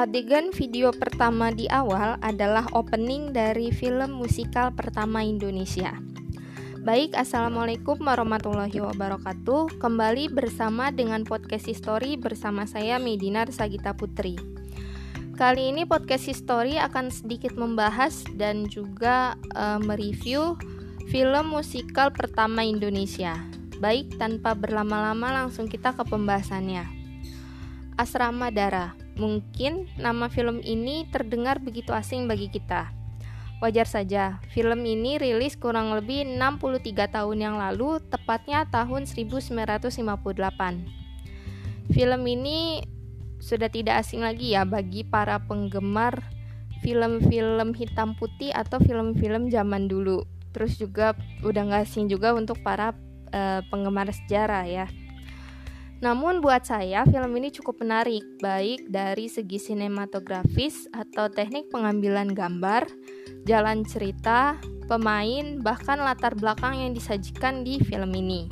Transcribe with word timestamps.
Adegan 0.00 0.48
video 0.56 0.96
pertama 0.96 1.52
di 1.52 1.68
awal 1.68 2.16
adalah 2.24 2.64
opening 2.72 3.36
dari 3.36 3.68
film 3.68 4.16
musikal 4.16 4.72
pertama 4.72 5.20
Indonesia. 5.20 5.92
Baik, 6.80 7.12
Assalamualaikum 7.12 8.00
warahmatullahi 8.00 8.80
wabarakatuh. 8.80 9.76
Kembali 9.76 10.32
bersama 10.32 10.88
dengan 10.88 11.28
Podcast 11.28 11.68
History 11.68 12.16
bersama 12.16 12.64
saya 12.64 12.96
Medinar 12.96 13.52
Sagita 13.52 13.92
Putri. 13.92 14.40
Kali 15.36 15.68
ini 15.68 15.84
Podcast 15.84 16.32
History 16.32 16.80
akan 16.80 17.12
sedikit 17.12 17.52
membahas 17.60 18.24
dan 18.40 18.72
juga 18.72 19.36
uh, 19.52 19.76
mereview 19.84 20.56
film 21.12 21.52
musikal 21.52 22.08
pertama 22.08 22.64
Indonesia. 22.64 23.36
Baik, 23.84 24.16
tanpa 24.16 24.56
berlama-lama 24.56 25.44
langsung 25.44 25.68
kita 25.68 25.92
ke 25.92 26.08
pembahasannya. 26.08 26.88
Asrama 28.00 28.48
Dara 28.48 28.99
Mungkin 29.20 30.00
nama 30.00 30.32
film 30.32 30.64
ini 30.64 31.04
terdengar 31.12 31.60
begitu 31.60 31.92
asing 31.92 32.24
bagi 32.24 32.48
kita 32.48 33.00
Wajar 33.60 33.84
saja, 33.84 34.40
film 34.56 34.88
ini 34.88 35.20
rilis 35.20 35.52
kurang 35.52 35.92
lebih 35.92 36.24
63 36.24 37.12
tahun 37.12 37.38
yang 37.44 37.60
lalu, 37.60 38.00
tepatnya 38.08 38.64
tahun 38.64 39.04
1958. 39.04 40.00
Film 41.92 42.22
ini 42.24 42.80
sudah 43.36 43.68
tidak 43.68 44.00
asing 44.00 44.24
lagi 44.24 44.56
ya 44.56 44.64
bagi 44.64 45.04
para 45.04 45.36
penggemar 45.44 46.24
film-film 46.80 47.76
hitam 47.76 48.16
putih 48.16 48.48
atau 48.56 48.80
film-film 48.80 49.52
zaman 49.52 49.92
dulu. 49.92 50.24
Terus 50.56 50.80
juga 50.80 51.12
udah 51.44 51.60
gak 51.68 51.84
asing 51.84 52.08
juga 52.08 52.32
untuk 52.32 52.64
para 52.64 52.96
uh, 53.36 53.60
penggemar 53.68 54.08
sejarah 54.08 54.64
ya. 54.64 54.88
Namun 56.00 56.40
buat 56.40 56.64
saya 56.64 57.04
film 57.04 57.36
ini 57.36 57.52
cukup 57.52 57.84
menarik 57.84 58.24
baik 58.40 58.88
dari 58.88 59.28
segi 59.28 59.60
sinematografis 59.60 60.88
atau 60.96 61.28
teknik 61.28 61.68
pengambilan 61.68 62.32
gambar, 62.32 62.88
jalan 63.44 63.84
cerita, 63.84 64.56
pemain, 64.88 65.60
bahkan 65.60 66.00
latar 66.00 66.32
belakang 66.32 66.80
yang 66.80 66.96
disajikan 66.96 67.68
di 67.68 67.84
film 67.84 68.16
ini. 68.16 68.48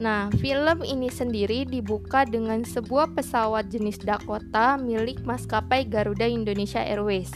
Nah, 0.00 0.32
film 0.40 0.82
ini 0.82 1.06
sendiri 1.12 1.68
dibuka 1.68 2.24
dengan 2.26 2.64
sebuah 2.64 3.14
pesawat 3.14 3.68
jenis 3.70 4.00
Dakota 4.02 4.80
milik 4.80 5.22
maskapai 5.22 5.86
Garuda 5.86 6.24
Indonesia 6.24 6.80
Airways. 6.80 7.30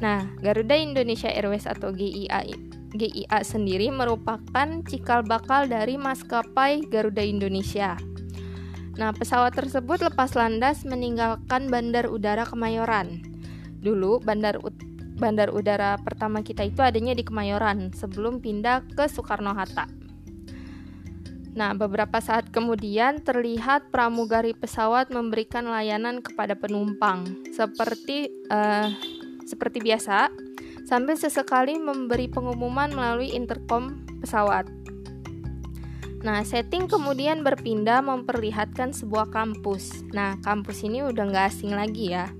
Nah, 0.00 0.26
Garuda 0.40 0.74
Indonesia 0.74 1.30
Airways 1.30 1.68
atau 1.68 1.94
GIA 1.94 2.42
GIA 2.92 3.40
sendiri 3.40 3.88
merupakan 3.88 4.68
cikal 4.84 5.24
bakal 5.24 5.64
dari 5.64 5.96
maskapai 5.96 6.84
Garuda 6.88 7.24
Indonesia. 7.24 7.96
Nah, 9.00 9.16
pesawat 9.16 9.56
tersebut 9.56 10.04
lepas 10.04 10.36
landas 10.36 10.84
meninggalkan 10.84 11.72
Bandar 11.72 12.12
Udara 12.12 12.44
Kemayoran. 12.44 13.24
Dulu 13.80 14.20
bandar 14.20 14.60
bandar 15.16 15.54
udara 15.54 15.96
pertama 16.02 16.42
kita 16.44 16.66
itu 16.66 16.84
adanya 16.84 17.16
di 17.16 17.24
Kemayoran 17.24 17.94
sebelum 17.96 18.44
pindah 18.44 18.84
ke 18.92 19.08
Soekarno 19.08 19.56
Hatta. 19.56 19.88
Nah, 21.52 21.76
beberapa 21.76 22.16
saat 22.20 22.48
kemudian 22.48 23.20
terlihat 23.20 23.92
pramugari 23.92 24.56
pesawat 24.56 25.12
memberikan 25.12 25.68
layanan 25.68 26.24
kepada 26.24 26.56
penumpang 26.56 27.28
seperti 27.52 28.32
uh, 28.48 28.88
seperti 29.44 29.84
biasa 29.84 30.32
sambil 30.86 31.14
sesekali 31.16 31.78
memberi 31.78 32.26
pengumuman 32.28 32.92
melalui 32.92 33.32
intercom 33.32 34.02
pesawat. 34.22 34.66
Nah, 36.22 36.46
setting 36.46 36.86
kemudian 36.86 37.42
berpindah 37.42 37.98
memperlihatkan 37.98 38.94
sebuah 38.94 39.34
kampus. 39.34 40.06
Nah, 40.14 40.38
kampus 40.46 40.86
ini 40.86 41.02
udah 41.02 41.26
nggak 41.26 41.46
asing 41.50 41.74
lagi 41.74 42.14
ya, 42.14 42.30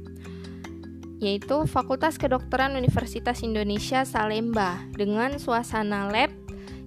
yaitu 1.18 1.66
Fakultas 1.66 2.14
Kedokteran 2.14 2.78
Universitas 2.78 3.42
Indonesia 3.42 4.06
Salemba 4.06 4.78
dengan 4.94 5.38
suasana 5.42 6.06
lab 6.10 6.30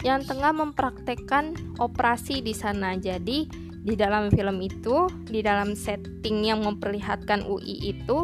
yang 0.08 0.24
tengah 0.24 0.56
mempraktekkan 0.56 1.56
operasi 1.84 2.40
di 2.40 2.56
sana. 2.56 2.96
Jadi, 2.96 3.48
di 3.86 3.94
dalam 4.00 4.32
film 4.32 4.64
itu, 4.64 5.12
di 5.28 5.44
dalam 5.44 5.76
setting 5.76 6.48
yang 6.48 6.64
memperlihatkan 6.64 7.44
UI 7.44 7.92
itu, 7.92 8.24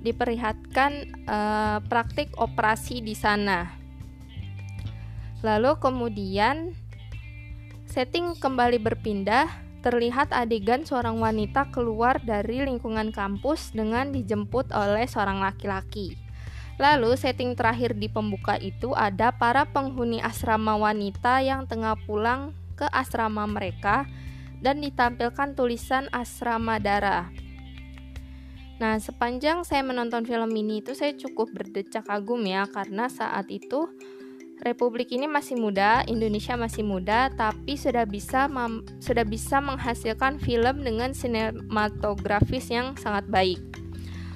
diperlihatkan 0.00 0.92
uh, 1.28 1.78
praktik 1.86 2.32
operasi 2.40 3.04
di 3.04 3.12
sana. 3.12 3.76
Lalu 5.40 5.76
kemudian 5.80 6.76
setting 7.88 8.36
kembali 8.36 8.76
berpindah, 8.80 9.48
terlihat 9.80 10.36
adegan 10.36 10.84
seorang 10.84 11.16
wanita 11.16 11.72
keluar 11.72 12.20
dari 12.20 12.60
lingkungan 12.60 13.12
kampus 13.12 13.72
dengan 13.72 14.12
dijemput 14.12 14.68
oleh 14.76 15.08
seorang 15.08 15.40
laki-laki. 15.40 16.20
Lalu 16.80 17.16
setting 17.16 17.56
terakhir 17.56 17.96
di 17.96 18.08
pembuka 18.08 18.56
itu 18.56 18.96
ada 18.96 19.32
para 19.36 19.68
penghuni 19.68 20.20
asrama 20.20 20.80
wanita 20.80 21.44
yang 21.44 21.68
tengah 21.68 21.96
pulang 22.08 22.56
ke 22.76 22.88
asrama 22.88 23.44
mereka 23.44 24.08
dan 24.64 24.80
ditampilkan 24.80 25.56
tulisan 25.56 26.08
asrama 26.12 26.80
darah. 26.80 27.28
Nah, 28.80 28.96
sepanjang 28.96 29.60
saya 29.68 29.84
menonton 29.84 30.24
film 30.24 30.48
ini 30.56 30.80
itu 30.80 30.96
saya 30.96 31.12
cukup 31.12 31.52
berdecak 31.52 32.08
kagum 32.08 32.40
ya 32.48 32.64
karena 32.64 33.12
saat 33.12 33.52
itu 33.52 33.92
Republik 34.60 35.08
ini 35.16 35.24
masih 35.24 35.56
muda, 35.56 36.04
Indonesia 36.04 36.52
masih 36.52 36.84
muda, 36.84 37.32
tapi 37.32 37.80
sudah 37.80 38.04
bisa 38.04 38.44
sudah 39.00 39.24
bisa 39.24 39.56
menghasilkan 39.56 40.36
film 40.36 40.84
dengan 40.84 41.16
sinematografis 41.16 42.68
yang 42.68 42.92
sangat 43.00 43.24
baik. 43.32 43.60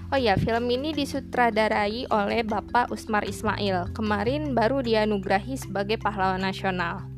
Oh 0.09 0.16
ya, 0.16 0.41
film 0.41 0.72
ini 0.72 0.97
disutradarai 0.97 2.09
oleh 2.09 2.41
Bapak 2.41 2.88
Usmar 2.88 3.28
Ismail. 3.28 3.93
Kemarin 3.93 4.56
baru 4.56 4.81
dianugerahi 4.81 5.61
sebagai 5.61 6.00
pahlawan 6.00 6.41
nasional. 6.41 7.13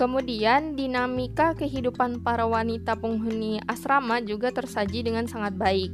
Kemudian 0.00 0.80
dinamika 0.80 1.52
kehidupan 1.52 2.24
para 2.24 2.48
wanita 2.48 2.96
penghuni 2.96 3.60
asrama 3.68 4.24
juga 4.24 4.48
tersaji 4.48 5.04
dengan 5.04 5.28
sangat 5.28 5.60
baik. 5.60 5.92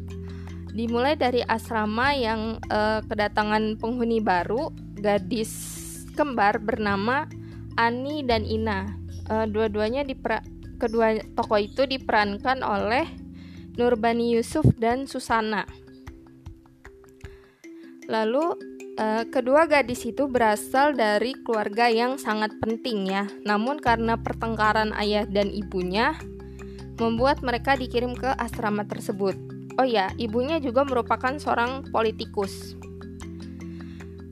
Dimulai 0.71 1.19
dari 1.19 1.43
asrama 1.43 2.15
yang 2.15 2.63
eh, 2.71 3.03
kedatangan 3.03 3.75
penghuni 3.83 4.23
baru, 4.23 4.71
gadis 4.95 5.51
kembar 6.15 6.63
bernama 6.63 7.27
Ani 7.75 8.23
dan 8.23 8.47
Ina. 8.47 8.95
Eh, 9.27 9.51
dua-duanya 9.51 10.07
kedua 10.79 11.19
tokoh 11.35 11.59
itu 11.59 11.83
diperankan 11.83 12.63
oleh 12.63 13.11
Nurbani 13.75 14.39
Yusuf 14.39 14.71
dan 14.79 15.11
Susana. 15.11 15.67
Lalu 18.07 18.76
Uh, 18.97 19.29
kedua 19.29 19.69
gadis 19.69 20.09
itu 20.09 20.25
berasal 20.25 20.97
dari 20.97 21.37
keluarga 21.45 21.93
yang 21.93 22.17
sangat 22.17 22.57
penting 22.65 23.13
ya. 23.13 23.29
Namun 23.45 23.77
karena 23.77 24.17
pertengkaran 24.17 24.97
ayah 24.97 25.29
dan 25.29 25.53
ibunya 25.53 26.17
membuat 26.97 27.45
mereka 27.45 27.77
dikirim 27.77 28.17
ke 28.17 28.33
asrama 28.41 28.89
tersebut. 28.89 29.37
Oh 29.77 29.85
ya, 29.85 30.09
ibunya 30.17 30.57
juga 30.57 30.89
merupakan 30.89 31.37
seorang 31.37 31.93
politikus. 31.93 32.73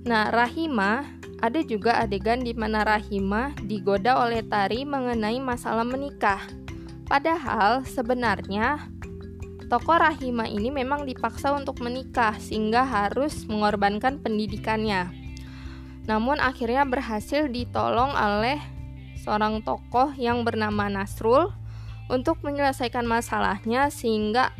Nah, 0.08 0.32
Rahima 0.32 1.04
ada 1.44 1.60
juga 1.60 2.00
adegan 2.00 2.40
di 2.40 2.56
mana 2.56 2.88
Rahima 2.88 3.52
digoda 3.68 4.16
oleh 4.16 4.40
Tari 4.40 4.88
mengenai 4.88 5.44
masalah 5.44 5.84
menikah. 5.84 6.40
Padahal 7.04 7.84
sebenarnya 7.84 8.88
Tokoh 9.64 9.96
Rahima 9.96 10.44
ini 10.44 10.68
memang 10.68 11.08
dipaksa 11.08 11.56
untuk 11.56 11.80
menikah 11.80 12.36
sehingga 12.36 12.84
harus 12.84 13.48
mengorbankan 13.48 14.20
pendidikannya. 14.20 15.08
Namun 16.04 16.36
akhirnya 16.36 16.84
berhasil 16.84 17.48
ditolong 17.48 18.12
oleh 18.12 18.60
seorang 19.24 19.64
tokoh 19.64 20.12
yang 20.20 20.44
bernama 20.44 20.92
Nasrul 20.92 21.48
untuk 22.12 22.44
menyelesaikan 22.44 23.08
masalahnya 23.08 23.88
sehingga 23.88 24.52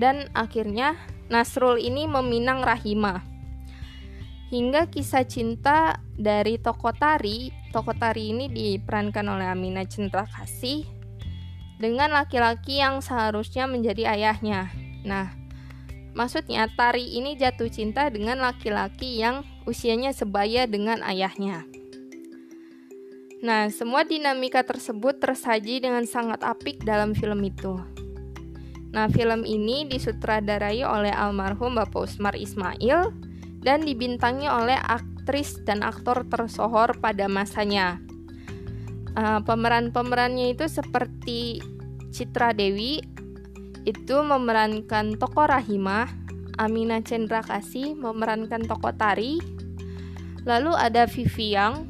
dan 0.00 0.32
akhirnya 0.32 0.96
Nasrul 1.28 1.76
ini 1.76 2.08
meminang 2.08 2.64
Rahima. 2.64 3.20
Hingga 4.48 4.88
kisah 4.88 5.26
cinta 5.26 6.00
dari 6.16 6.56
tokoh 6.56 6.94
tari, 6.94 7.50
ini 8.16 8.46
diperankan 8.48 9.26
oleh 9.26 9.52
Amina 9.52 9.84
Cendra 9.84 10.24
Kasih 10.24 10.95
dengan 11.76 12.12
laki-laki 12.12 12.80
yang 12.80 13.04
seharusnya 13.04 13.68
menjadi 13.68 14.16
ayahnya. 14.16 14.72
Nah, 15.04 15.32
maksudnya 16.16 16.68
Tari 16.72 17.16
ini 17.16 17.36
jatuh 17.36 17.68
cinta 17.68 18.08
dengan 18.08 18.40
laki-laki 18.40 19.20
yang 19.20 19.44
usianya 19.68 20.16
sebaya 20.16 20.64
dengan 20.64 21.04
ayahnya. 21.04 21.68
Nah, 23.44 23.68
semua 23.68 24.02
dinamika 24.08 24.64
tersebut 24.64 25.20
tersaji 25.20 25.84
dengan 25.84 26.08
sangat 26.08 26.40
apik 26.40 26.80
dalam 26.82 27.12
film 27.12 27.44
itu. 27.44 27.76
Nah, 28.96 29.12
film 29.12 29.44
ini 29.44 29.84
disutradarai 29.84 30.80
oleh 30.80 31.12
almarhum 31.12 31.76
Bapak 31.76 32.08
Usmar 32.08 32.32
Ismail 32.32 33.12
dan 33.60 33.84
dibintangi 33.84 34.48
oleh 34.48 34.80
aktris 34.80 35.60
dan 35.68 35.84
aktor 35.84 36.24
tersohor 36.32 36.96
pada 36.96 37.28
masanya, 37.28 38.00
uh, 39.16 39.40
pemeran-pemerannya 39.42 40.52
itu 40.52 40.68
seperti 40.68 41.64
Citra 42.12 42.52
Dewi 42.52 43.02
itu 43.88 44.16
memerankan 44.20 45.16
tokoh 45.16 45.46
Rahimah, 45.48 46.10
Amina 46.60 47.00
Cendra 47.00 47.40
Kasih 47.40 47.94
memerankan 47.94 48.66
tokoh 48.66 48.92
Tari, 48.92 49.38
lalu 50.42 50.74
ada 50.74 51.06
Vivi 51.06 51.54
Yang, 51.54 51.86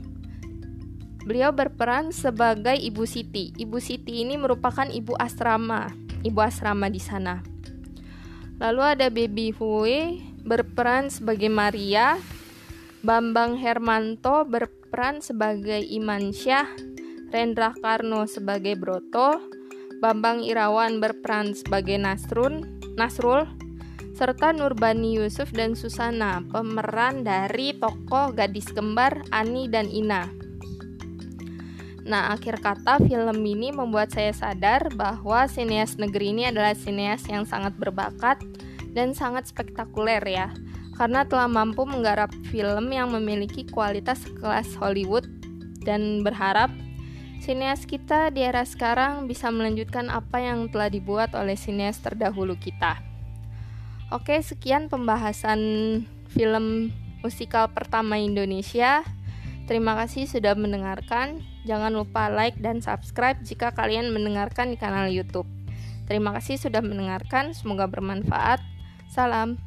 beliau 1.25 1.57
berperan 1.57 2.13
sebagai 2.13 2.77
Ibu 2.77 3.09
Siti. 3.09 3.57
Ibu 3.57 3.81
Siti 3.81 4.21
ini 4.21 4.37
merupakan 4.37 4.85
ibu 4.93 5.17
asrama, 5.17 5.89
ibu 6.21 6.39
asrama 6.45 6.93
di 6.93 7.01
sana. 7.01 7.41
Lalu 8.57 8.83
ada 8.85 9.07
Baby 9.13 9.53
Hue 9.57 10.21
berperan 10.45 11.13
sebagai 11.13 11.49
Maria, 11.49 12.17
Bambang 13.05 13.57
Hermanto 13.57 14.49
berperan 14.49 15.21
sebagai 15.21 15.81
Iman 15.81 16.33
Syah, 16.33 16.65
Rendra 17.37 17.77
Karno 17.77 18.25
sebagai 18.25 18.81
Broto, 18.81 19.37
Bambang 20.01 20.41
Irawan 20.41 21.05
berperan 21.05 21.53
sebagai 21.53 22.01
Nasrun, 22.01 22.81
Nasrul, 22.97 23.45
serta 24.17 24.57
Nurbani 24.57 25.21
Yusuf 25.21 25.53
dan 25.53 25.77
Susana, 25.77 26.41
pemeran 26.49 27.29
dari 27.29 27.77
tokoh 27.77 28.33
gadis 28.33 28.73
kembar 28.73 29.21
Ani 29.37 29.69
dan 29.69 29.85
Ina. 29.85 30.33
Nah, 32.09 32.33
akhir 32.33 32.65
kata 32.65 33.05
film 33.05 33.45
ini 33.45 33.69
membuat 33.69 34.17
saya 34.17 34.33
sadar 34.33 34.89
bahwa 34.97 35.45
sineas 35.45 36.01
negeri 36.01 36.33
ini 36.33 36.49
adalah 36.49 36.73
sineas 36.73 37.21
yang 37.29 37.45
sangat 37.45 37.77
berbakat 37.77 38.41
dan 38.97 39.13
sangat 39.13 39.45
spektakuler 39.45 40.25
ya. 40.25 40.57
Karena 40.97 41.29
telah 41.29 41.53
mampu 41.53 41.85
menggarap 41.85 42.33
film 42.49 42.89
yang 42.89 43.13
memiliki 43.13 43.69
kualitas 43.69 44.25
kelas 44.41 44.73
Hollywood 44.81 45.29
dan 45.85 46.25
berharap 46.25 46.73
Sineas 47.47 47.87
kita 47.87 48.35
di 48.35 48.43
era 48.43 48.67
sekarang 48.67 49.31
bisa 49.31 49.55
melanjutkan 49.55 50.11
apa 50.11 50.43
yang 50.43 50.67
telah 50.67 50.91
dibuat 50.91 51.31
oleh 51.39 51.55
sineas 51.55 51.95
terdahulu 52.03 52.59
kita. 52.59 52.99
Oke, 54.11 54.43
sekian 54.43 54.91
pembahasan 54.91 55.63
film 56.27 56.91
musikal 57.23 57.71
pertama 57.71 58.19
Indonesia. 58.19 59.07
Terima 59.71 59.95
kasih 59.95 60.27
sudah 60.27 60.59
mendengarkan. 60.59 61.39
Jangan 61.71 61.95
lupa 61.95 62.27
like 62.27 62.59
dan 62.59 62.83
subscribe 62.83 63.39
jika 63.47 63.71
kalian 63.71 64.11
mendengarkan 64.11 64.75
di 64.75 64.79
kanal 64.83 65.07
YouTube. 65.07 65.47
Terima 66.11 66.35
kasih 66.35 66.59
sudah 66.59 66.83
mendengarkan, 66.83 67.55
semoga 67.55 67.87
bermanfaat. 67.87 68.59
Salam. 69.07 69.66